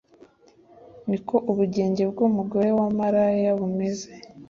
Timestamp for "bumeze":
3.59-4.09